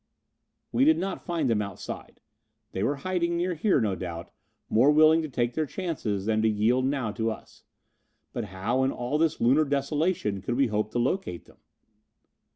[0.71, 2.21] We did not find them outside.
[2.71, 4.31] They were hiding near here, no doubt,
[4.67, 7.65] more willing to take their chances than to yield now to us.
[8.33, 11.57] But how, in all this Lunar desolation, could we hope to locate them?